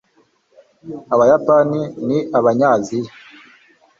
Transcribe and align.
abayapani 1.13 1.81
ni 2.07 2.19
abanyaziya 2.37 3.11